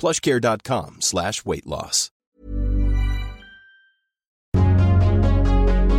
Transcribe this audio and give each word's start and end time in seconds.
plushcare.com. 0.00 1.00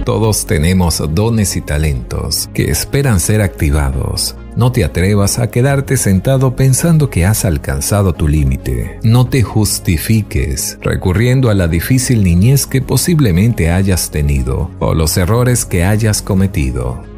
Todos 0.03 0.45
tenemos 0.47 1.03
dones 1.13 1.55
y 1.55 1.61
talentos 1.61 2.49
que 2.53 2.71
esperan 2.71 3.19
ser 3.19 3.41
activados. 3.41 4.35
No 4.55 4.71
te 4.71 4.83
atrevas 4.83 5.37
a 5.37 5.51
quedarte 5.51 5.95
sentado 5.95 6.55
pensando 6.55 7.09
que 7.09 7.25
has 7.25 7.45
alcanzado 7.45 8.13
tu 8.13 8.27
límite. 8.27 8.99
No 9.03 9.27
te 9.27 9.43
justifiques 9.43 10.79
recurriendo 10.81 11.49
a 11.49 11.53
la 11.53 11.67
difícil 11.67 12.23
niñez 12.23 12.65
que 12.65 12.81
posiblemente 12.81 13.71
hayas 13.71 14.09
tenido 14.09 14.71
o 14.79 14.95
los 14.95 15.15
errores 15.17 15.65
que 15.65 15.83
hayas 15.83 16.21
cometido. 16.21 17.10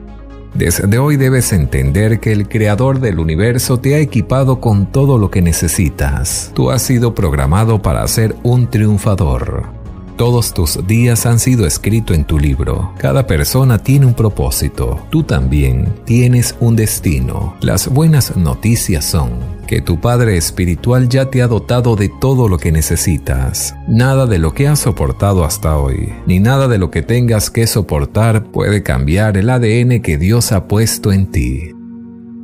Desde 0.53 0.99
hoy 0.99 1.17
debes 1.17 1.51
entender 1.51 2.19
que 2.19 2.31
el 2.31 2.47
creador 2.47 2.99
del 2.99 3.19
universo 3.19 3.79
te 3.79 3.95
ha 3.95 3.99
equipado 3.99 4.59
con 4.59 4.85
todo 4.91 5.17
lo 5.17 5.31
que 5.31 5.41
necesitas. 5.41 6.51
Tú 6.53 6.69
has 6.69 6.83
sido 6.83 7.15
programado 7.15 7.81
para 7.81 8.07
ser 8.07 8.35
un 8.43 8.69
triunfador. 8.69 9.82
Todos 10.17 10.53
tus 10.53 10.85
días 10.85 11.25
han 11.25 11.39
sido 11.39 11.65
escritos 11.65 12.15
en 12.15 12.23
tu 12.23 12.37
libro. 12.37 12.93
Cada 12.99 13.25
persona 13.25 13.79
tiene 13.79 14.05
un 14.05 14.13
propósito. 14.13 14.99
Tú 15.09 15.23
también 15.23 15.91
tienes 16.05 16.55
un 16.59 16.75
destino. 16.75 17.55
Las 17.61 17.87
buenas 17.87 18.37
noticias 18.37 19.05
son 19.05 19.31
que 19.65 19.81
tu 19.81 19.99
Padre 19.99 20.37
Espiritual 20.37 21.09
ya 21.09 21.31
te 21.31 21.41
ha 21.41 21.47
dotado 21.47 21.95
de 21.95 22.11
todo 22.21 22.47
lo 22.47 22.59
que 22.59 22.71
necesitas. 22.71 23.73
Nada 23.87 24.27
de 24.27 24.37
lo 24.37 24.53
que 24.53 24.67
has 24.67 24.79
soportado 24.79 25.45
hasta 25.45 25.77
hoy, 25.77 26.13
ni 26.27 26.39
nada 26.39 26.67
de 26.67 26.77
lo 26.77 26.91
que 26.91 27.01
tengas 27.01 27.49
que 27.49 27.65
soportar 27.65 28.43
puede 28.51 28.83
cambiar 28.83 29.35
el 29.35 29.49
ADN 29.49 30.01
que 30.01 30.19
Dios 30.19 30.51
ha 30.51 30.67
puesto 30.67 31.11
en 31.11 31.31
ti. 31.31 31.71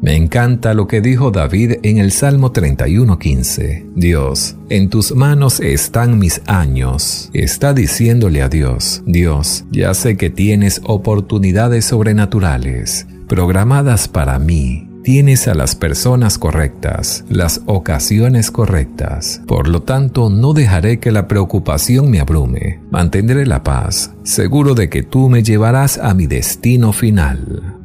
Me 0.01 0.15
encanta 0.15 0.73
lo 0.73 0.87
que 0.87 1.01
dijo 1.01 1.29
David 1.29 1.79
en 1.83 1.97
el 1.97 2.11
Salmo 2.11 2.53
31:15. 2.53 3.85
Dios, 3.95 4.55
en 4.69 4.89
tus 4.89 5.13
manos 5.13 5.59
están 5.59 6.19
mis 6.19 6.41
años. 6.47 7.29
Está 7.33 7.73
diciéndole 7.73 8.41
a 8.41 8.47
Dios, 8.47 9.03
Dios, 9.05 9.65
ya 9.71 9.93
sé 9.93 10.15
que 10.15 10.29
tienes 10.29 10.81
oportunidades 10.85 11.85
sobrenaturales, 11.85 13.07
programadas 13.27 14.07
para 14.07 14.39
mí. 14.39 14.85
Tienes 15.03 15.47
a 15.47 15.55
las 15.55 15.75
personas 15.75 16.37
correctas, 16.37 17.25
las 17.29 17.61
ocasiones 17.65 18.51
correctas. 18.51 19.41
Por 19.47 19.67
lo 19.67 19.81
tanto, 19.81 20.29
no 20.29 20.53
dejaré 20.53 20.99
que 20.99 21.11
la 21.11 21.27
preocupación 21.27 22.11
me 22.11 22.19
abrume. 22.19 22.81
Mantendré 22.91 23.45
la 23.45 23.63
paz, 23.63 24.11
seguro 24.23 24.75
de 24.75 24.89
que 24.89 25.03
tú 25.03 25.29
me 25.29 25.41
llevarás 25.41 25.97
a 25.97 26.13
mi 26.13 26.27
destino 26.27 26.93
final. 26.93 27.78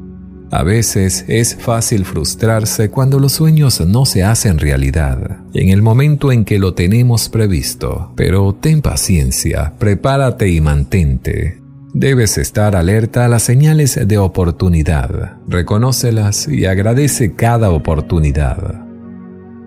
A 0.55 0.63
veces 0.63 1.25
es 1.27 1.57
fácil 1.57 2.05
frustrarse 2.05 2.89
cuando 2.89 3.19
los 3.19 3.33
sueños 3.33 3.81
no 3.81 4.07
se 4.07 4.23
hacen 4.23 4.61
realidad, 4.61 5.39
en 5.53 5.71
el 5.71 5.83
momento 5.83 6.31
en 6.31 6.45
que 6.45 6.61
lo 6.61 6.75
tenemos 6.75 7.29
previsto, 7.29 8.13
pero 8.15 8.55
ten 8.55 8.81
paciencia, 8.81 9.73
prepárate 9.81 10.49
y 10.49 10.61
mantente. 10.61 11.61
Debes 11.93 12.39
estar 12.39 12.77
alerta 12.77 13.25
a 13.25 13.29
las 13.29 13.43
señales 13.43 13.99
de 14.07 14.17
oportunidad, 14.17 15.39
reconócelas 15.49 16.47
y 16.47 16.67
agradece 16.67 17.35
cada 17.35 17.71
oportunidad. 17.71 18.85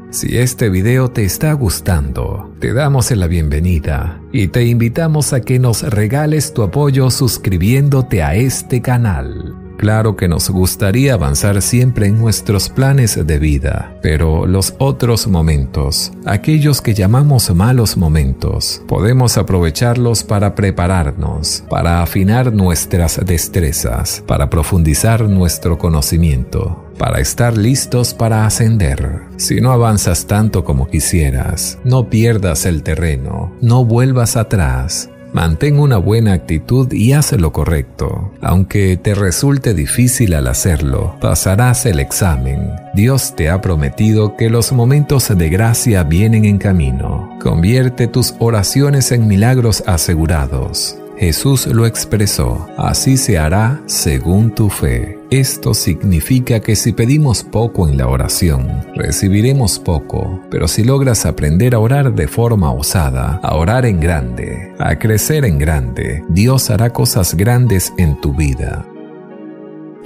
Si 0.09 0.37
este 0.37 0.69
video 0.69 1.11
te 1.11 1.25
está 1.25 1.51
gustando, 1.51 2.55
te 2.61 2.71
damos 2.71 3.11
la 3.11 3.27
bienvenida 3.27 4.21
y 4.31 4.47
te 4.47 4.63
invitamos 4.63 5.33
a 5.33 5.41
que 5.41 5.59
nos 5.59 5.83
regales 5.83 6.53
tu 6.53 6.63
apoyo 6.63 7.11
suscribiéndote 7.11 8.23
a 8.23 8.35
este 8.35 8.81
canal. 8.81 9.46
Claro 9.77 10.15
que 10.15 10.27
nos 10.27 10.49
gustaría 10.49 11.13
avanzar 11.13 11.61
siempre 11.61 12.07
en 12.07 12.17
nuestros 12.17 12.69
planes 12.69 13.27
de 13.27 13.39
vida, 13.39 13.95
pero 14.01 14.47
los 14.47 14.73
otros 14.79 15.27
momentos, 15.27 16.11
aquellos 16.25 16.81
que 16.81 16.95
llamamos 16.95 17.53
malos 17.53 17.95
momentos, 17.95 18.81
podemos 18.87 19.37
aprovecharlos 19.37 20.23
para 20.23 20.55
prepararnos, 20.55 21.63
para 21.69 22.01
afinar 22.01 22.51
nuestras 22.51 23.23
destrezas, 23.23 24.23
para 24.25 24.49
profundizar 24.49 25.21
nuestro 25.29 25.77
conocimiento, 25.77 26.83
para 26.97 27.19
estar 27.19 27.55
listos 27.55 28.15
para 28.15 28.47
ascender. 28.47 29.21
Si 29.37 29.61
no 29.61 29.71
avanzas 29.71 30.25
tanto 30.25 30.63
como 30.63 30.87
quisieras, 30.89 31.77
no 31.83 32.09
pierdas 32.09 32.65
el 32.65 32.81
terreno, 32.81 33.51
no 33.61 33.85
vuelvas 33.85 34.37
atrás, 34.37 35.11
Mantén 35.37 35.77
una 35.77 35.97
buena 35.97 36.33
actitud 36.33 36.91
y 36.91 37.13
haz 37.13 37.31
lo 37.33 37.51
correcto. 37.51 38.33
Aunque 38.41 38.97
te 38.97 39.13
resulte 39.13 39.75
difícil 39.75 40.33
al 40.33 40.47
hacerlo, 40.47 41.15
pasarás 41.21 41.85
el 41.85 41.99
examen. 41.99 42.71
Dios 42.95 43.35
te 43.35 43.47
ha 43.51 43.61
prometido 43.61 44.35
que 44.35 44.49
los 44.49 44.71
momentos 44.71 45.27
de 45.37 45.49
gracia 45.49 46.01
vienen 46.03 46.43
en 46.45 46.57
camino. 46.57 47.37
Convierte 47.39 48.07
tus 48.07 48.33
oraciones 48.39 49.11
en 49.11 49.27
milagros 49.27 49.83
asegurados. 49.85 50.97
Jesús 51.19 51.67
lo 51.67 51.85
expresó, 51.85 52.67
así 52.75 53.15
se 53.15 53.37
hará 53.37 53.79
según 53.85 54.49
tu 54.55 54.71
fe. 54.71 55.16
Esto 55.29 55.73
significa 55.73 56.61
que 56.61 56.77
si 56.77 56.93
pedimos 56.93 57.43
poco 57.43 57.89
en 57.89 57.97
la 57.97 58.07
oración, 58.07 58.85
recibiremos 58.95 59.77
poco, 59.77 60.41
pero 60.49 60.69
si 60.69 60.85
logras 60.85 61.25
aprender 61.25 61.75
a 61.75 61.79
orar 61.79 62.15
de 62.15 62.29
forma 62.29 62.71
osada, 62.71 63.41
a 63.43 63.55
orar 63.55 63.85
en 63.85 63.99
grande, 63.99 64.73
a 64.79 64.97
crecer 64.97 65.43
en 65.43 65.57
grande, 65.57 66.23
Dios 66.29 66.69
hará 66.69 66.93
cosas 66.93 67.35
grandes 67.35 67.93
en 67.97 68.21
tu 68.21 68.33
vida. 68.33 68.85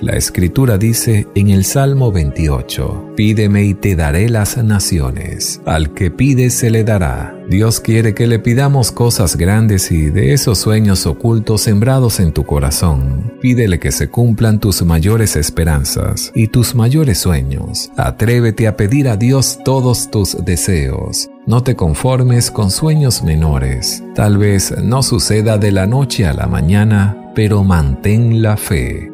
La 0.02 0.14
escritura 0.14 0.80
dice 0.80 1.28
en 1.36 1.52
el 1.52 1.64
Salmo 1.64 2.12
28, 2.12 3.14
Pídeme 3.16 3.66
y 3.66 3.76
te 3.76 3.96
daré 3.96 4.30
las 4.30 4.58
naciones. 4.58 5.62
Al 5.66 5.94
que 5.94 6.10
pide 6.10 6.50
se 6.50 6.72
le 6.72 6.84
dará. 6.84 7.38
Dios 7.48 7.80
quiere 7.80 8.16
que 8.16 8.26
le 8.26 8.40
pidamos 8.40 8.92
cosas 8.92 9.36
grandes 9.36 9.92
y 9.92 10.10
de 10.10 10.34
esos 10.34 10.58
sueños 10.58 11.06
ocultos 11.06 11.62
sembrados 11.62 12.20
en 12.20 12.32
tu 12.32 12.48
corazón. 12.48 13.32
Pídele 13.42 13.80
que 13.80 13.92
se 13.92 14.10
cumplan 14.10 14.60
tus 14.60 14.82
mayores 14.84 15.36
esperanzas 15.36 16.32
y 16.34 16.48
tus 16.48 16.74
mayores 16.74 17.20
sueños. 17.20 17.92
Atrévete 17.96 18.68
a 18.68 18.76
pedir 18.76 19.08
a 19.08 19.18
Dios 19.18 19.60
todos 19.64 20.10
tus 20.10 20.36
deseos. 20.44 21.30
No 21.46 21.62
te 21.62 21.76
conformes 21.76 22.50
con 22.50 22.72
sueños 22.72 23.22
menores. 23.22 24.04
Tal 24.16 24.40
vez 24.40 24.74
no 24.82 25.04
suceda 25.04 25.60
de 25.60 25.72
la 25.72 25.86
noche 25.86 26.26
a 26.26 26.34
la 26.34 26.48
mañana, 26.48 27.32
pero 27.36 27.64
mantén 27.64 28.42
la 28.42 28.58
fe. 28.58 29.12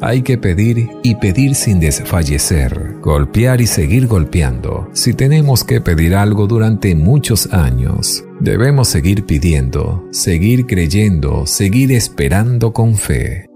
Hay 0.00 0.22
que 0.22 0.38
pedir 0.38 0.88
y 1.02 1.14
pedir 1.14 1.54
sin 1.54 1.80
desfallecer, 1.80 2.96
golpear 3.00 3.60
y 3.60 3.66
seguir 3.66 4.06
golpeando. 4.06 4.88
Si 4.92 5.14
tenemos 5.14 5.64
que 5.64 5.80
pedir 5.80 6.14
algo 6.14 6.46
durante 6.46 6.94
muchos 6.94 7.52
años, 7.52 8.26
Debemos 8.40 8.88
seguir 8.88 9.24
pidiendo, 9.24 10.04
seguir 10.10 10.66
creyendo, 10.66 11.46
seguir 11.46 11.90
esperando 11.92 12.74
con 12.74 12.96
fe. 12.96 13.46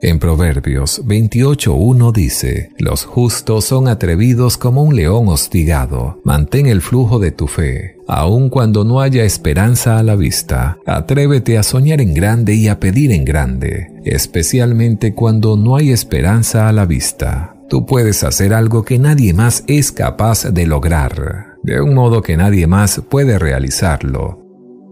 En 0.00 0.18
Proverbios 0.18 1.04
28.1 1.04 2.12
dice, 2.12 2.70
Los 2.78 3.04
justos 3.04 3.66
son 3.66 3.86
atrevidos 3.86 4.56
como 4.56 4.82
un 4.82 4.96
león 4.96 5.28
hostigado. 5.28 6.20
Mantén 6.24 6.66
el 6.66 6.80
flujo 6.80 7.18
de 7.18 7.32
tu 7.32 7.46
fe. 7.46 7.96
Aun 8.08 8.48
cuando 8.48 8.84
no 8.84 9.00
haya 9.00 9.24
esperanza 9.24 9.98
a 9.98 10.02
la 10.02 10.16
vista, 10.16 10.78
atrévete 10.86 11.58
a 11.58 11.62
soñar 11.62 12.00
en 12.00 12.14
grande 12.14 12.54
y 12.54 12.68
a 12.68 12.80
pedir 12.80 13.12
en 13.12 13.24
grande, 13.24 13.88
especialmente 14.04 15.14
cuando 15.14 15.56
no 15.56 15.76
hay 15.76 15.90
esperanza 15.90 16.68
a 16.68 16.72
la 16.72 16.86
vista. 16.86 17.56
Tú 17.68 17.86
puedes 17.86 18.22
hacer 18.22 18.52
algo 18.52 18.84
que 18.84 18.98
nadie 18.98 19.32
más 19.32 19.64
es 19.66 19.90
capaz 19.90 20.44
de 20.44 20.66
lograr, 20.66 21.56
de 21.62 21.80
un 21.80 21.94
modo 21.94 22.22
que 22.22 22.36
nadie 22.36 22.66
más 22.66 23.00
puede 23.08 23.38
realizarlo. 23.38 24.40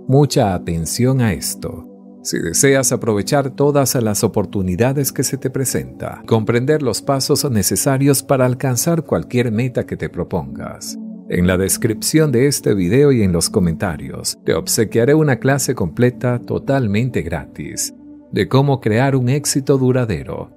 Mucha 0.09 0.55
atención 0.55 1.21
a 1.21 1.33
esto. 1.33 1.89
Si 2.23 2.39
deseas 2.39 2.93
aprovechar 2.93 3.51
todas 3.51 3.95
las 3.97 4.25
oportunidades 4.25 5.13
que 5.13 5.25
se 5.25 5.37
te 5.37 5.51
presenta, 5.51 6.23
comprender 6.27 6.83
los 6.83 7.03
pasos 7.03 7.49
necesarios 7.51 8.23
para 8.23 8.47
alcanzar 8.47 9.05
cualquier 9.05 9.53
meta 9.53 9.85
que 9.85 9.97
te 9.97 10.09
propongas. 10.09 10.97
En 11.29 11.47
la 11.47 11.57
descripción 11.57 12.33
de 12.33 12.47
este 12.47 12.75
video 12.75 13.13
y 13.13 13.23
en 13.23 13.33
los 13.33 13.51
comentarios 13.51 14.39
te 14.45 14.55
obsequiaré 14.55 15.15
una 15.15 15.37
clase 15.37 15.75
completa 15.75 16.39
totalmente 16.41 17.23
gratis 17.23 17.95
de 18.33 18.49
cómo 18.49 18.81
crear 18.81 19.15
un 19.15 19.29
éxito 19.29 19.79
duradero, 19.79 20.51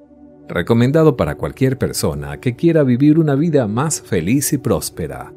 recomendado 0.48 1.18
para 1.18 1.36
cualquier 1.36 1.78
persona 1.78 2.40
que 2.40 2.56
quiera 2.56 2.84
vivir 2.84 3.20
una 3.20 3.36
vida 3.36 3.68
más 3.68 4.02
feliz 4.02 4.54
y 4.54 4.58
próspera. 4.58 5.34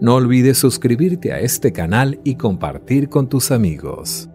No 0.00 0.14
olvides 0.14 0.58
suscribirte 0.58 1.32
a 1.32 1.40
este 1.40 1.72
canal 1.72 2.20
y 2.22 2.36
compartir 2.36 3.08
con 3.08 3.28
tus 3.28 3.50
amigos. 3.50 4.28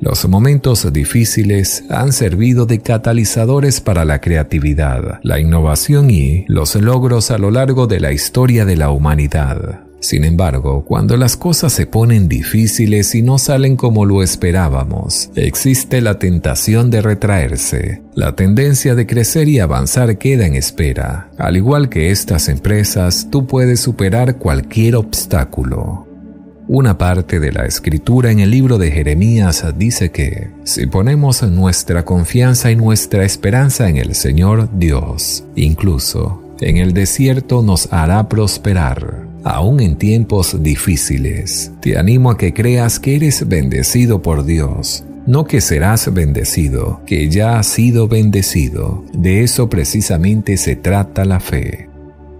Los 0.00 0.28
momentos 0.28 0.92
difíciles 0.92 1.84
han 1.88 2.12
servido 2.12 2.66
de 2.66 2.80
catalizadores 2.80 3.80
para 3.80 4.04
la 4.04 4.20
creatividad, 4.20 5.20
la 5.22 5.40
innovación 5.40 6.10
y 6.10 6.44
los 6.48 6.74
logros 6.74 7.30
a 7.30 7.38
lo 7.38 7.50
largo 7.50 7.86
de 7.86 8.00
la 8.00 8.12
historia 8.12 8.64
de 8.64 8.76
la 8.76 8.90
humanidad. 8.90 9.84
Sin 10.00 10.24
embargo, 10.24 10.84
cuando 10.84 11.16
las 11.16 11.36
cosas 11.36 11.72
se 11.72 11.86
ponen 11.86 12.28
difíciles 12.28 13.14
y 13.14 13.22
no 13.22 13.38
salen 13.38 13.76
como 13.76 14.04
lo 14.04 14.22
esperábamos, 14.22 15.30
existe 15.34 16.00
la 16.02 16.18
tentación 16.18 16.90
de 16.90 17.00
retraerse. 17.00 18.02
La 18.14 18.36
tendencia 18.36 18.94
de 18.94 19.06
crecer 19.06 19.48
y 19.48 19.60
avanzar 19.60 20.18
queda 20.18 20.46
en 20.46 20.56
espera. 20.56 21.30
Al 21.38 21.56
igual 21.56 21.88
que 21.88 22.10
estas 22.10 22.48
empresas, 22.48 23.28
tú 23.30 23.46
puedes 23.46 23.80
superar 23.80 24.36
cualquier 24.36 24.96
obstáculo. 24.96 26.06
Una 26.66 26.96
parte 26.96 27.40
de 27.40 27.52
la 27.52 27.66
escritura 27.66 28.30
en 28.30 28.40
el 28.40 28.50
libro 28.50 28.78
de 28.78 28.90
Jeremías 28.90 29.64
dice 29.76 30.10
que 30.10 30.48
si 30.64 30.86
ponemos 30.86 31.42
nuestra 31.42 32.06
confianza 32.06 32.70
y 32.70 32.76
nuestra 32.76 33.24
esperanza 33.24 33.86
en 33.90 33.98
el 33.98 34.14
Señor 34.14 34.70
Dios, 34.72 35.44
incluso 35.56 36.42
en 36.60 36.78
el 36.78 36.94
desierto 36.94 37.60
nos 37.60 37.92
hará 37.92 38.30
prosperar, 38.30 39.23
aún 39.44 39.80
en 39.80 39.96
tiempos 39.96 40.62
difíciles. 40.62 41.70
Te 41.80 41.96
animo 41.96 42.30
a 42.30 42.36
que 42.36 42.52
creas 42.52 42.98
que 42.98 43.16
eres 43.16 43.46
bendecido 43.46 44.22
por 44.22 44.44
Dios, 44.44 45.04
no 45.26 45.44
que 45.44 45.60
serás 45.60 46.12
bendecido, 46.12 47.00
que 47.06 47.28
ya 47.28 47.58
has 47.58 47.66
sido 47.66 48.08
bendecido. 48.08 49.04
De 49.12 49.42
eso 49.42 49.68
precisamente 49.68 50.56
se 50.56 50.76
trata 50.76 51.24
la 51.24 51.40
fe. 51.40 51.93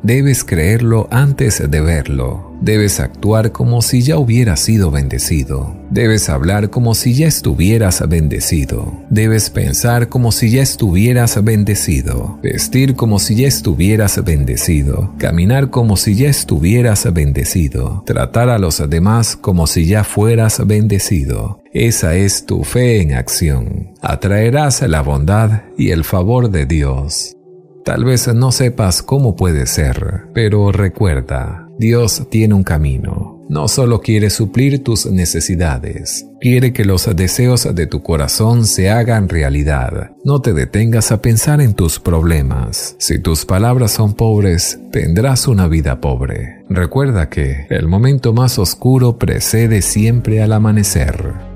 Debes 0.04 0.44
creerlo 0.44 1.08
antes 1.10 1.62
de 1.70 1.80
verlo. 1.80 2.52
Debes 2.60 3.00
actuar 3.00 3.52
como 3.52 3.80
si 3.80 4.02
ya 4.02 4.18
hubieras 4.18 4.60
sido 4.60 4.90
bendecido. 4.90 5.74
Debes 5.88 6.28
hablar 6.28 6.68
como 6.68 6.94
si 6.94 7.14
ya 7.14 7.26
estuvieras 7.26 8.06
bendecido. 8.06 8.92
Debes 9.08 9.48
pensar 9.48 10.10
como 10.10 10.30
si 10.30 10.50
ya 10.50 10.60
estuvieras 10.60 11.42
bendecido. 11.42 12.38
Vestir 12.42 12.96
como 12.96 13.18
si 13.18 13.36
ya 13.36 13.48
estuvieras 13.48 14.22
bendecido. 14.22 15.14
Caminar 15.16 15.70
como 15.70 15.96
si 15.96 16.14
ya 16.14 16.28
estuvieras 16.28 17.10
bendecido. 17.10 18.02
Tratar 18.04 18.50
a 18.50 18.58
los 18.58 18.86
demás 18.90 19.36
como 19.36 19.66
si 19.66 19.86
ya 19.86 20.04
fueras 20.04 20.66
bendecido. 20.66 21.62
Esa 21.72 22.14
es 22.14 22.44
tu 22.44 22.62
fe 22.62 23.00
en 23.00 23.14
acción. 23.14 23.94
Atraerás 24.02 24.82
la 24.82 25.00
bondad 25.00 25.62
y 25.78 25.92
el 25.92 26.04
favor 26.04 26.50
de 26.50 26.66
Dios. 26.66 27.38
Tal 27.84 28.02
vez 28.04 28.32
no 28.34 28.50
sepas 28.50 29.02
cómo 29.02 29.36
puede 29.36 29.66
ser, 29.66 30.28
pero 30.32 30.72
recuerda, 30.72 31.68
Dios 31.78 32.26
tiene 32.30 32.54
un 32.54 32.64
camino. 32.64 33.44
No 33.50 33.68
solo 33.68 34.00
quiere 34.00 34.30
suplir 34.30 34.82
tus 34.82 35.04
necesidades, 35.04 36.26
quiere 36.40 36.72
que 36.72 36.86
los 36.86 37.14
deseos 37.14 37.68
de 37.74 37.86
tu 37.86 38.02
corazón 38.02 38.64
se 38.64 38.88
hagan 38.88 39.28
realidad. 39.28 40.12
No 40.24 40.40
te 40.40 40.54
detengas 40.54 41.12
a 41.12 41.20
pensar 41.20 41.60
en 41.60 41.74
tus 41.74 42.00
problemas. 42.00 42.96
Si 42.98 43.18
tus 43.18 43.44
palabras 43.44 43.92
son 43.92 44.14
pobres, 44.14 44.80
tendrás 44.90 45.46
una 45.46 45.68
vida 45.68 46.00
pobre. 46.00 46.64
Recuerda 46.70 47.28
que 47.28 47.66
el 47.68 47.86
momento 47.86 48.32
más 48.32 48.58
oscuro 48.58 49.18
precede 49.18 49.82
siempre 49.82 50.42
al 50.42 50.54
amanecer. 50.54 51.53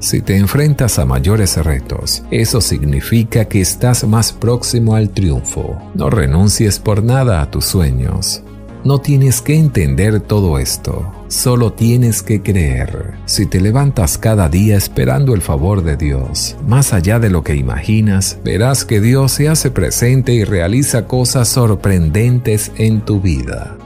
Si 0.00 0.22
te 0.22 0.38
enfrentas 0.38 0.98
a 0.98 1.04
mayores 1.04 1.58
retos, 1.58 2.22
eso 2.30 2.62
significa 2.62 3.44
que 3.44 3.60
estás 3.60 4.02
más 4.04 4.32
próximo 4.32 4.94
al 4.94 5.10
triunfo. 5.10 5.78
No 5.94 6.08
renuncies 6.08 6.78
por 6.78 7.04
nada 7.04 7.42
a 7.42 7.50
tus 7.50 7.66
sueños. 7.66 8.42
No 8.82 8.98
tienes 8.98 9.42
que 9.42 9.56
entender 9.56 10.20
todo 10.20 10.58
esto, 10.58 11.12
solo 11.28 11.74
tienes 11.74 12.22
que 12.22 12.40
creer. 12.40 13.12
Si 13.26 13.44
te 13.44 13.60
levantas 13.60 14.16
cada 14.16 14.48
día 14.48 14.78
esperando 14.78 15.34
el 15.34 15.42
favor 15.42 15.84
de 15.84 15.98
Dios, 15.98 16.56
más 16.66 16.94
allá 16.94 17.18
de 17.18 17.28
lo 17.28 17.44
que 17.44 17.54
imaginas, 17.54 18.38
verás 18.42 18.86
que 18.86 19.02
Dios 19.02 19.32
se 19.32 19.50
hace 19.50 19.70
presente 19.70 20.32
y 20.32 20.44
realiza 20.44 21.06
cosas 21.06 21.48
sorprendentes 21.48 22.72
en 22.78 23.02
tu 23.02 23.20
vida. 23.20 23.76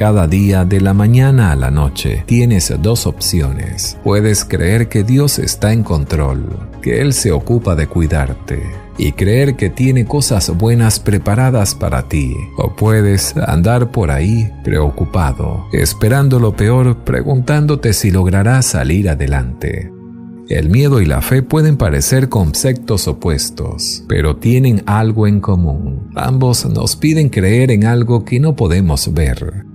Cada 0.00 0.26
día 0.26 0.64
de 0.64 0.80
la 0.80 0.94
mañana 0.94 1.52
a 1.52 1.56
la 1.56 1.70
noche 1.70 2.24
tienes 2.24 2.72
dos 2.80 3.06
opciones. 3.06 3.98
Puedes 4.02 4.46
creer 4.46 4.88
que 4.88 5.04
Dios 5.04 5.38
está 5.38 5.74
en 5.74 5.82
control, 5.82 6.46
que 6.80 7.02
Él 7.02 7.12
se 7.12 7.32
ocupa 7.32 7.74
de 7.74 7.86
cuidarte 7.86 8.62
y 8.96 9.12
creer 9.12 9.56
que 9.56 9.68
tiene 9.68 10.06
cosas 10.06 10.56
buenas 10.56 11.00
preparadas 11.00 11.74
para 11.74 12.08
ti. 12.08 12.34
O 12.56 12.74
puedes 12.74 13.36
andar 13.36 13.90
por 13.90 14.10
ahí 14.10 14.50
preocupado, 14.64 15.66
esperando 15.70 16.40
lo 16.40 16.56
peor, 16.56 17.04
preguntándote 17.04 17.92
si 17.92 18.10
lograrás 18.10 18.64
salir 18.64 19.10
adelante. 19.10 19.92
El 20.48 20.70
miedo 20.70 21.02
y 21.02 21.04
la 21.04 21.20
fe 21.20 21.42
pueden 21.42 21.76
parecer 21.76 22.30
conceptos 22.30 23.06
opuestos, 23.06 24.02
pero 24.08 24.36
tienen 24.36 24.82
algo 24.86 25.26
en 25.26 25.40
común. 25.40 26.08
Ambos 26.16 26.64
nos 26.64 26.96
piden 26.96 27.28
creer 27.28 27.70
en 27.70 27.84
algo 27.84 28.24
que 28.24 28.40
no 28.40 28.56
podemos 28.56 29.12
ver. 29.12 29.68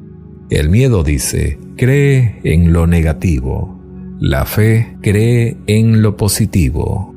El 0.50 0.70
miedo 0.70 1.04
dice, 1.04 1.60
cree 1.76 2.40
en 2.44 2.72
lo 2.72 2.86
negativo. 2.88 3.80
La 4.20 4.46
fe 4.46 4.96
cree 5.02 5.58
en 5.68 6.02
lo 6.02 6.16
positivo. 6.16 7.16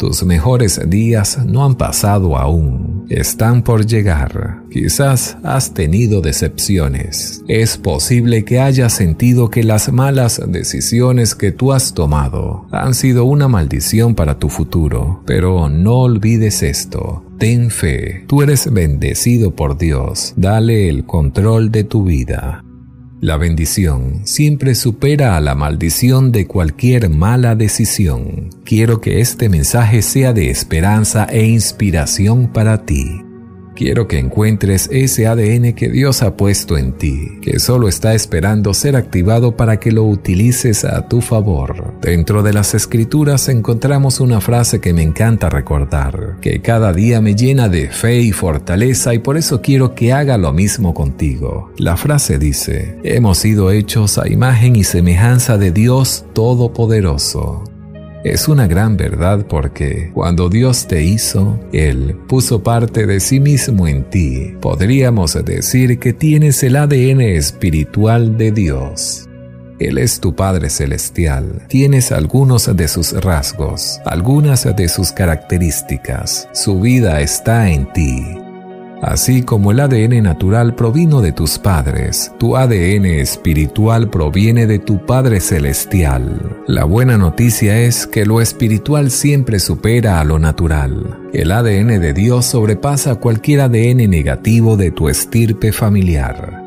Tus 0.00 0.24
mejores 0.24 0.80
días 0.88 1.44
no 1.44 1.62
han 1.62 1.74
pasado 1.74 2.38
aún, 2.38 3.04
están 3.10 3.62
por 3.62 3.84
llegar. 3.84 4.62
Quizás 4.70 5.36
has 5.42 5.74
tenido 5.74 6.22
decepciones. 6.22 7.42
Es 7.48 7.76
posible 7.76 8.46
que 8.46 8.60
hayas 8.60 8.94
sentido 8.94 9.50
que 9.50 9.62
las 9.62 9.92
malas 9.92 10.40
decisiones 10.48 11.34
que 11.34 11.52
tú 11.52 11.74
has 11.74 11.92
tomado 11.92 12.66
han 12.70 12.94
sido 12.94 13.26
una 13.26 13.46
maldición 13.46 14.14
para 14.14 14.38
tu 14.38 14.48
futuro, 14.48 15.22
pero 15.26 15.68
no 15.68 15.98
olvides 15.98 16.62
esto. 16.62 17.22
Ten 17.38 17.70
fe, 17.70 18.24
tú 18.26 18.40
eres 18.40 18.72
bendecido 18.72 19.54
por 19.54 19.76
Dios, 19.76 20.32
dale 20.34 20.88
el 20.88 21.04
control 21.04 21.70
de 21.70 21.84
tu 21.84 22.04
vida. 22.04 22.64
La 23.20 23.36
bendición 23.36 24.22
siempre 24.24 24.74
supera 24.74 25.36
a 25.36 25.42
la 25.42 25.54
maldición 25.54 26.32
de 26.32 26.46
cualquier 26.46 27.10
mala 27.10 27.54
decisión. 27.54 28.48
Quiero 28.64 29.02
que 29.02 29.20
este 29.20 29.50
mensaje 29.50 30.00
sea 30.00 30.32
de 30.32 30.48
esperanza 30.48 31.26
e 31.26 31.44
inspiración 31.44 32.50
para 32.50 32.86
ti. 32.86 33.29
Quiero 33.80 34.06
que 34.06 34.18
encuentres 34.18 34.90
ese 34.92 35.26
ADN 35.26 35.72
que 35.72 35.88
Dios 35.88 36.22
ha 36.22 36.36
puesto 36.36 36.76
en 36.76 36.92
ti, 36.92 37.38
que 37.40 37.58
solo 37.58 37.88
está 37.88 38.12
esperando 38.12 38.74
ser 38.74 38.94
activado 38.94 39.56
para 39.56 39.80
que 39.80 39.90
lo 39.90 40.04
utilices 40.04 40.84
a 40.84 41.08
tu 41.08 41.22
favor. 41.22 41.94
Dentro 42.02 42.42
de 42.42 42.52
las 42.52 42.74
escrituras 42.74 43.48
encontramos 43.48 44.20
una 44.20 44.42
frase 44.42 44.82
que 44.82 44.92
me 44.92 45.02
encanta 45.02 45.48
recordar, 45.48 46.36
que 46.42 46.60
cada 46.60 46.92
día 46.92 47.22
me 47.22 47.34
llena 47.34 47.70
de 47.70 47.88
fe 47.88 48.20
y 48.20 48.32
fortaleza 48.32 49.14
y 49.14 49.20
por 49.20 49.38
eso 49.38 49.62
quiero 49.62 49.94
que 49.94 50.12
haga 50.12 50.36
lo 50.36 50.52
mismo 50.52 50.92
contigo. 50.92 51.72
La 51.78 51.96
frase 51.96 52.38
dice, 52.38 52.98
hemos 53.02 53.38
sido 53.38 53.70
hechos 53.70 54.18
a 54.18 54.28
imagen 54.28 54.76
y 54.76 54.84
semejanza 54.84 55.56
de 55.56 55.72
Dios 55.72 56.26
Todopoderoso. 56.34 57.69
Es 58.22 58.48
una 58.48 58.66
gran 58.66 58.98
verdad 58.98 59.46
porque 59.48 60.10
cuando 60.12 60.50
Dios 60.50 60.86
te 60.86 61.02
hizo, 61.02 61.58
Él 61.72 62.16
puso 62.28 62.62
parte 62.62 63.06
de 63.06 63.18
sí 63.18 63.40
mismo 63.40 63.88
en 63.88 64.04
ti. 64.10 64.54
Podríamos 64.60 65.42
decir 65.42 65.98
que 65.98 66.12
tienes 66.12 66.62
el 66.62 66.76
ADN 66.76 67.22
espiritual 67.22 68.36
de 68.36 68.52
Dios. 68.52 69.26
Él 69.78 69.96
es 69.96 70.20
tu 70.20 70.36
Padre 70.36 70.68
Celestial. 70.68 71.62
Tienes 71.68 72.12
algunos 72.12 72.76
de 72.76 72.88
sus 72.88 73.12
rasgos, 73.12 74.00
algunas 74.04 74.64
de 74.76 74.88
sus 74.88 75.12
características. 75.12 76.46
Su 76.52 76.78
vida 76.78 77.22
está 77.22 77.70
en 77.70 77.90
ti. 77.94 78.49
Así 79.00 79.42
como 79.42 79.70
el 79.70 79.80
ADN 79.80 80.22
natural 80.22 80.74
provino 80.74 81.22
de 81.22 81.32
tus 81.32 81.58
padres, 81.58 82.32
tu 82.38 82.56
ADN 82.56 83.06
espiritual 83.06 84.10
proviene 84.10 84.66
de 84.66 84.78
tu 84.78 85.06
Padre 85.06 85.40
Celestial. 85.40 86.58
La 86.66 86.84
buena 86.84 87.16
noticia 87.16 87.78
es 87.78 88.06
que 88.06 88.26
lo 88.26 88.42
espiritual 88.42 89.10
siempre 89.10 89.58
supera 89.58 90.20
a 90.20 90.24
lo 90.24 90.38
natural. 90.38 91.18
El 91.32 91.50
ADN 91.50 92.00
de 92.00 92.12
Dios 92.12 92.44
sobrepasa 92.44 93.14
cualquier 93.14 93.62
ADN 93.62 94.10
negativo 94.10 94.76
de 94.76 94.90
tu 94.90 95.08
estirpe 95.08 95.72
familiar. 95.72 96.62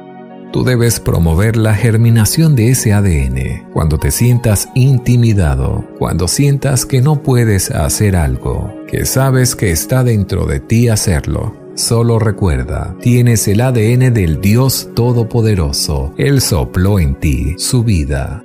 Tú 0.51 0.63
debes 0.63 0.99
promover 0.99 1.55
la 1.55 1.75
germinación 1.75 2.55
de 2.55 2.69
ese 2.69 2.93
ADN 2.93 3.71
cuando 3.73 3.99
te 3.99 4.11
sientas 4.11 4.69
intimidado, 4.75 5.87
cuando 5.99 6.27
sientas 6.27 6.85
que 6.85 7.01
no 7.01 7.21
puedes 7.21 7.69
hacer 7.71 8.15
algo, 8.15 8.71
que 8.87 9.05
sabes 9.05 9.55
que 9.55 9.71
está 9.71 10.03
dentro 10.03 10.45
de 10.45 10.59
ti 10.59 10.89
hacerlo 10.89 11.62
Solo 11.75 12.19
recuerda, 12.19 12.95
tienes 13.01 13.47
el 13.47 13.59
ADN 13.59 14.13
del 14.13 14.41
Dios 14.41 14.89
Todopoderoso. 14.93 16.13
Él 16.17 16.39
sopló 16.39 16.99
en 16.99 17.15
ti 17.15 17.55
su 17.57 17.83
vida. 17.83 18.43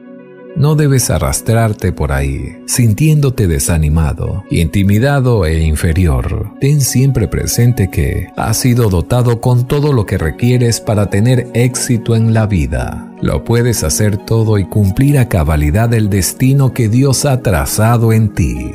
No 0.57 0.75
debes 0.75 1.11
arrastrarte 1.11 1.93
por 1.93 2.11
ahí, 2.11 2.57
sintiéndote 2.67 3.47
desanimado, 3.47 4.45
intimidado 4.51 5.45
e 5.45 5.63
inferior. 5.63 6.55
Ten 6.59 6.81
siempre 6.81 7.29
presente 7.29 7.91
que 7.91 8.29
has 8.35 8.57
sido 8.57 8.89
dotado 8.89 9.43
con 9.43 9.69
todo 9.69 9.93
lo 9.93 10.07
que 10.07 10.17
requieres 10.17 10.81
para 10.81 11.11
tener 11.11 11.49
éxito 11.53 12.17
en 12.17 12.33
la 12.33 12.47
vida. 12.47 13.13
Lo 13.21 13.45
puedes 13.45 13.85
hacer 13.85 14.17
todo 14.17 14.59
y 14.59 14.65
cumplir 14.65 15.19
a 15.19 15.29
cabalidad 15.29 15.93
el 15.93 16.09
destino 16.09 16.73
que 16.73 16.89
Dios 16.89 17.27
ha 17.27 17.43
trazado 17.43 18.13
en 18.15 18.31
ti. 18.33 18.73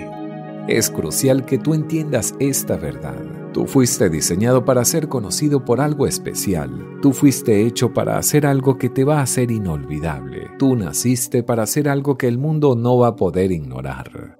Es 0.68 0.92
crucial 0.92 1.44
que 1.44 1.58
tú 1.58 1.74
entiendas 1.74 2.36
esta 2.40 2.78
verdad. 2.78 3.43
Tú 3.54 3.68
fuiste 3.68 4.10
diseñado 4.10 4.66
para 4.66 4.84
ser 4.84 5.08
conocido 5.08 5.64
por 5.64 5.80
algo 5.80 6.08
especial. 6.08 6.72
Tú 7.04 7.14
fuiste 7.14 7.66
hecho 7.66 7.94
para 7.94 8.18
hacer 8.18 8.48
algo 8.48 8.80
que 8.80 8.90
te 8.90 9.04
va 9.04 9.20
a 9.20 9.24
hacer 9.24 9.52
inolvidable. 9.52 10.50
Tú 10.58 10.76
naciste 10.76 11.44
para 11.44 11.64
hacer 11.64 11.88
algo 11.88 12.18
que 12.18 12.28
el 12.28 12.40
mundo 12.40 12.76
no 12.76 12.98
va 12.98 13.10
a 13.10 13.16
poder 13.16 13.52
ignorar. 13.52 14.38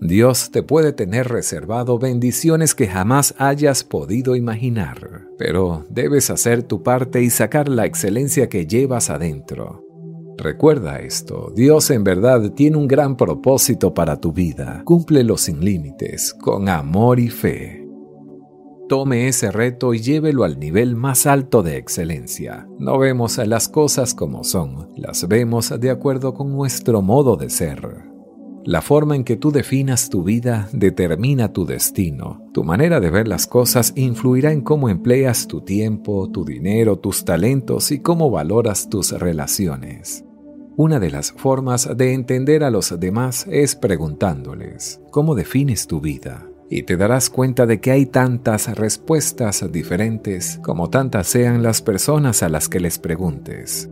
Dios 0.00 0.50
te 0.52 0.62
puede 0.62 0.92
tener 0.92 1.26
reservado 1.26 1.98
bendiciones 1.98 2.74
que 2.74 2.86
jamás 2.86 3.34
hayas 3.38 3.82
podido 3.82 4.36
imaginar, 4.36 5.26
pero 5.38 5.86
debes 5.88 6.30
hacer 6.30 6.62
tu 6.62 6.84
parte 6.84 7.22
y 7.22 7.30
sacar 7.30 7.68
la 7.68 7.84
excelencia 7.84 8.48
que 8.48 8.66
llevas 8.66 9.10
adentro. 9.10 9.84
Recuerda 10.36 11.00
esto, 11.00 11.52
Dios 11.56 11.90
en 11.90 12.04
verdad 12.04 12.52
tiene 12.52 12.76
un 12.76 12.86
gran 12.86 13.16
propósito 13.16 13.92
para 13.92 14.20
tu 14.20 14.32
vida. 14.32 14.82
Cúmplelo 14.84 15.36
sin 15.36 15.64
límites, 15.64 16.32
con 16.32 16.68
amor 16.68 17.18
y 17.18 17.28
fe. 17.28 17.77
Tome 18.88 19.28
ese 19.28 19.52
reto 19.52 19.92
y 19.92 20.00
llévelo 20.00 20.44
al 20.44 20.58
nivel 20.58 20.96
más 20.96 21.26
alto 21.26 21.62
de 21.62 21.76
excelencia. 21.76 22.66
No 22.78 22.98
vemos 22.98 23.36
las 23.36 23.68
cosas 23.68 24.14
como 24.14 24.44
son, 24.44 24.88
las 24.96 25.28
vemos 25.28 25.78
de 25.78 25.90
acuerdo 25.90 26.32
con 26.32 26.50
nuestro 26.52 27.02
modo 27.02 27.36
de 27.36 27.50
ser. 27.50 28.08
La 28.64 28.80
forma 28.80 29.14
en 29.14 29.24
que 29.24 29.36
tú 29.36 29.50
definas 29.50 30.08
tu 30.08 30.24
vida 30.24 30.70
determina 30.72 31.52
tu 31.52 31.66
destino. 31.66 32.48
Tu 32.54 32.64
manera 32.64 32.98
de 32.98 33.10
ver 33.10 33.28
las 33.28 33.46
cosas 33.46 33.92
influirá 33.94 34.52
en 34.52 34.62
cómo 34.62 34.88
empleas 34.88 35.46
tu 35.48 35.60
tiempo, 35.60 36.30
tu 36.30 36.46
dinero, 36.46 36.98
tus 36.98 37.26
talentos 37.26 37.92
y 37.92 38.00
cómo 38.00 38.30
valoras 38.30 38.88
tus 38.88 39.12
relaciones. 39.12 40.24
Una 40.76 40.98
de 40.98 41.10
las 41.10 41.32
formas 41.32 41.94
de 41.94 42.14
entender 42.14 42.64
a 42.64 42.70
los 42.70 42.98
demás 42.98 43.46
es 43.50 43.76
preguntándoles, 43.76 45.02
¿cómo 45.10 45.34
defines 45.34 45.86
tu 45.86 46.00
vida? 46.00 46.47
Y 46.70 46.82
te 46.82 46.96
darás 46.96 47.30
cuenta 47.30 47.66
de 47.66 47.80
que 47.80 47.90
hay 47.90 48.06
tantas 48.06 48.74
respuestas 48.76 49.64
diferentes 49.72 50.60
como 50.62 50.90
tantas 50.90 51.26
sean 51.26 51.62
las 51.62 51.82
personas 51.82 52.42
a 52.42 52.48
las 52.48 52.68
que 52.68 52.80
les 52.80 52.98
preguntes. 52.98 53.88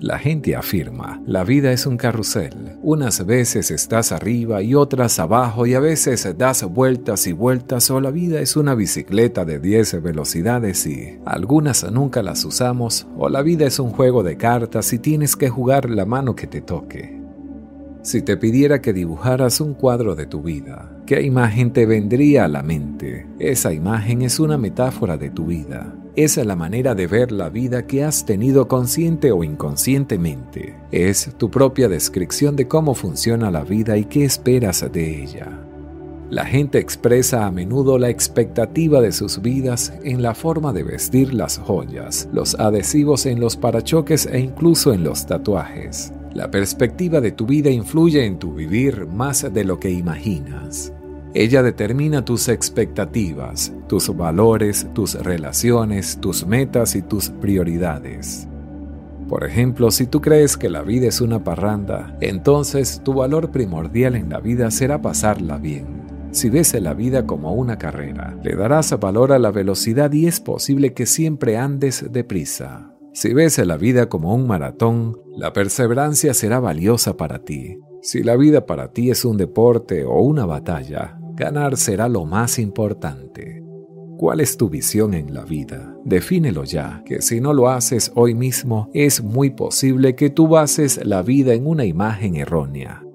La 0.00 0.18
gente 0.18 0.54
afirma, 0.54 1.22
la 1.26 1.42
vida 1.42 1.72
es 1.72 1.86
un 1.86 1.96
carrusel. 1.96 2.76
Unas 2.82 3.24
veces 3.24 3.70
estás 3.70 4.12
arriba 4.12 4.60
y 4.60 4.74
otras 4.74 5.18
abajo 5.18 5.66
y 5.66 5.72
a 5.72 5.80
veces 5.80 6.28
das 6.36 6.64
vueltas 6.64 7.26
y 7.26 7.32
vueltas 7.32 7.90
o 7.90 8.00
la 8.02 8.10
vida 8.10 8.40
es 8.40 8.56
una 8.56 8.74
bicicleta 8.74 9.46
de 9.46 9.58
10 9.58 10.02
velocidades 10.02 10.86
y 10.86 11.18
algunas 11.24 11.90
nunca 11.90 12.22
las 12.22 12.44
usamos 12.44 13.06
o 13.16 13.30
la 13.30 13.40
vida 13.40 13.66
es 13.66 13.78
un 13.78 13.90
juego 13.90 14.22
de 14.22 14.36
cartas 14.36 14.92
y 14.92 14.98
tienes 14.98 15.34
que 15.34 15.48
jugar 15.48 15.88
la 15.88 16.04
mano 16.04 16.36
que 16.36 16.46
te 16.46 16.60
toque. 16.60 17.18
Si 18.02 18.20
te 18.20 18.36
pidiera 18.36 18.82
que 18.82 18.92
dibujaras 18.92 19.62
un 19.62 19.72
cuadro 19.72 20.14
de 20.14 20.26
tu 20.26 20.42
vida, 20.42 20.95
¿qué 21.06 21.22
imagen 21.22 21.72
te 21.72 21.86
vendría 21.86 22.44
a 22.44 22.48
la 22.48 22.62
mente? 22.62 23.26
Esa 23.38 23.72
imagen 23.72 24.22
es 24.22 24.40
una 24.40 24.58
metáfora 24.58 25.16
de 25.16 25.30
tu 25.30 25.46
vida. 25.46 25.94
Esa 26.16 26.40
es 26.40 26.46
la 26.46 26.56
manera 26.56 26.94
de 26.94 27.06
ver 27.06 27.30
la 27.30 27.48
vida 27.48 27.86
que 27.86 28.02
has 28.02 28.26
tenido 28.26 28.66
consciente 28.66 29.30
o 29.30 29.44
inconscientemente. 29.44 30.74
Es 30.90 31.32
tu 31.36 31.50
propia 31.50 31.88
descripción 31.88 32.56
de 32.56 32.66
cómo 32.66 32.94
funciona 32.94 33.50
la 33.50 33.62
vida 33.62 33.96
y 33.96 34.06
qué 34.06 34.24
esperas 34.24 34.84
de 34.92 35.22
ella. 35.22 35.60
La 36.28 36.44
gente 36.44 36.78
expresa 36.78 37.46
a 37.46 37.52
menudo 37.52 37.98
la 37.98 38.08
expectativa 38.08 39.00
de 39.00 39.12
sus 39.12 39.40
vidas 39.40 39.92
en 40.02 40.22
la 40.22 40.34
forma 40.34 40.72
de 40.72 40.82
vestir 40.82 41.32
las 41.32 41.58
joyas, 41.58 42.28
los 42.32 42.56
adhesivos 42.56 43.26
en 43.26 43.38
los 43.38 43.56
parachoques 43.56 44.26
e 44.26 44.40
incluso 44.40 44.92
en 44.92 45.04
los 45.04 45.24
tatuajes. 45.26 46.12
La 46.34 46.50
perspectiva 46.50 47.20
de 47.20 47.30
tu 47.30 47.46
vida 47.46 47.70
influye 47.70 48.24
en 48.24 48.38
tu 48.38 48.54
vivir 48.54 49.06
más 49.06 49.54
de 49.54 49.64
lo 49.64 49.78
que 49.78 49.90
imaginas. 49.90 50.92
Ella 51.38 51.62
determina 51.62 52.24
tus 52.24 52.48
expectativas, 52.48 53.70
tus 53.88 54.08
valores, 54.16 54.88
tus 54.94 55.22
relaciones, 55.22 56.18
tus 56.18 56.46
metas 56.46 56.96
y 56.96 57.02
tus 57.02 57.28
prioridades. 57.28 58.48
Por 59.28 59.44
ejemplo, 59.44 59.90
si 59.90 60.06
tú 60.06 60.22
crees 60.22 60.56
que 60.56 60.70
la 60.70 60.80
vida 60.80 61.08
es 61.08 61.20
una 61.20 61.44
parranda, 61.44 62.16
entonces 62.22 63.02
tu 63.04 63.12
valor 63.12 63.50
primordial 63.50 64.16
en 64.16 64.30
la 64.30 64.40
vida 64.40 64.70
será 64.70 65.02
pasarla 65.02 65.58
bien. 65.58 66.06
Si 66.30 66.48
ves 66.48 66.72
la 66.80 66.94
vida 66.94 67.26
como 67.26 67.52
una 67.52 67.76
carrera, 67.76 68.34
le 68.42 68.56
darás 68.56 68.98
valor 68.98 69.30
a 69.30 69.38
la 69.38 69.50
velocidad 69.50 70.10
y 70.14 70.28
es 70.28 70.40
posible 70.40 70.94
que 70.94 71.04
siempre 71.04 71.58
andes 71.58 72.06
deprisa. 72.10 72.94
Si 73.12 73.34
ves 73.34 73.58
la 73.58 73.76
vida 73.76 74.08
como 74.08 74.34
un 74.34 74.46
maratón, 74.46 75.18
la 75.36 75.52
perseverancia 75.52 76.32
será 76.32 76.60
valiosa 76.60 77.18
para 77.18 77.40
ti. 77.40 77.78
Si 78.00 78.22
la 78.22 78.36
vida 78.36 78.64
para 78.64 78.92
ti 78.92 79.10
es 79.10 79.26
un 79.26 79.36
deporte 79.36 80.06
o 80.06 80.20
una 80.20 80.46
batalla, 80.46 81.18
ganar 81.36 81.76
será 81.76 82.08
lo 82.08 82.24
más 82.24 82.58
importante. 82.58 83.62
¿Cuál 84.16 84.40
es 84.40 84.56
tu 84.56 84.70
visión 84.70 85.12
en 85.12 85.34
la 85.34 85.44
vida? 85.44 85.94
Defínelo 86.04 86.64
ya, 86.64 87.02
que 87.04 87.20
si 87.20 87.40
no 87.40 87.52
lo 87.52 87.68
haces 87.68 88.10
hoy 88.14 88.34
mismo, 88.34 88.90
es 88.94 89.22
muy 89.22 89.50
posible 89.50 90.14
que 90.14 90.30
tú 90.30 90.48
bases 90.48 91.04
la 91.04 91.20
vida 91.22 91.52
en 91.52 91.66
una 91.66 91.84
imagen 91.84 92.36
errónea. 92.36 93.05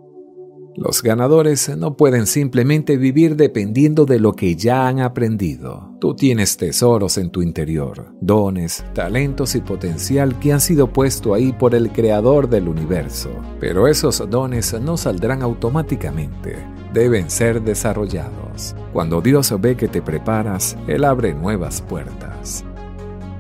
Los 0.76 1.04
ganadores 1.04 1.76
no 1.78 1.98
pueden 1.98 2.26
simplemente 2.28 2.96
vivir 2.96 3.36
dependiendo 3.36 4.06
de 4.06 4.20
lo 4.20 4.34
que 4.34 4.56
ya 4.56 4.88
han 4.88 5.02
aprendido. 5.02 5.92
Tú 6.00 6.16
tienes 6.16 6.56
tesoros 6.56 7.18
en 7.18 7.30
tu 7.30 7.42
interior, 7.42 8.06
dones, 8.22 8.86
talentos 8.94 9.56
y 9.56 9.62
potencial 9.62 10.40
que 10.40 10.54
han 10.54 10.62
sido 10.62 10.88
puesto 10.88 11.34
ahí 11.34 11.52
por 11.52 11.76
el 11.76 11.92
creador 11.92 12.50
del 12.50 12.70
universo. 12.70 13.30
Pero 13.60 13.88
esos 13.88 14.28
dones 14.30 14.74
no 14.80 14.96
saldrán 14.96 15.42
automáticamente, 15.42 16.56
deben 16.94 17.30
ser 17.30 17.62
desarrollados. 17.62 18.76
Cuando 18.94 19.22
Dios 19.22 19.54
ve 19.60 19.76
que 19.76 19.90
te 19.90 20.02
preparas, 20.02 20.78
Él 20.88 21.04
abre 21.04 21.34
nuevas 21.34 21.82
puertas. 21.82 22.64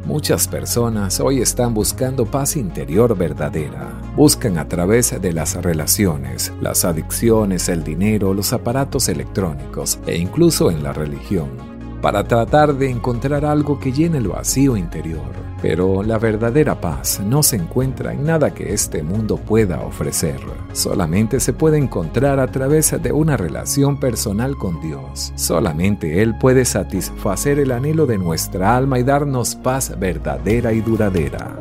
Muchas 0.06 0.48
personas 0.48 1.20
hoy 1.20 1.42
están 1.42 1.74
buscando 1.76 2.26
paz 2.26 2.58
interior 2.58 3.16
verdadera. 3.16 4.02
Buscan 4.16 4.58
a 4.58 4.68
través 4.68 5.22
de 5.22 5.32
las 5.32 5.56
relaciones, 5.62 6.52
las 6.60 6.86
adicciones, 6.86 7.70
el 7.70 7.84
dinero, 7.84 8.34
los 8.34 8.52
aparatos 8.52 9.10
electrónicos 9.10 10.00
e 10.08 10.18
incluso 10.18 10.72
en 10.72 10.82
la 10.82 10.92
religión 10.92 11.50
para 12.02 12.24
tratar 12.24 12.74
de 12.74 12.90
encontrar 12.90 13.46
algo 13.46 13.80
que 13.80 13.92
llene 13.92 14.18
el 14.18 14.28
vacío 14.28 14.76
interior. 14.76 15.41
Pero 15.62 16.04
la 16.04 16.18
verdadera 16.18 16.82
paz 16.82 17.22
no 17.24 17.44
se 17.44 17.56
encuentra 17.56 18.14
en 18.14 18.24
nada 18.26 18.54
que 18.54 18.74
este 18.74 19.04
mundo 19.04 19.38
pueda 19.38 19.82
ofrecer. 19.82 20.40
Solamente 20.74 21.40
se 21.40 21.54
puede 21.54 21.78
encontrar 21.78 22.40
a 22.40 22.48
través 22.48 23.02
de 23.02 23.12
una 23.12 23.38
relación 23.38 24.00
personal 24.00 24.58
con 24.58 24.82
Dios. 24.82 25.34
Solamente 25.36 26.22
Él 26.22 26.36
puede 26.38 26.66
satisfacer 26.66 27.60
el 27.60 27.72
anhelo 27.72 28.06
de 28.06 28.18
nuestra 28.18 28.76
alma 28.76 29.00
y 29.00 29.04
darnos 29.04 29.56
paz 29.56 29.98
verdadera 30.00 30.74
y 30.74 30.82
duradera. 30.82 31.61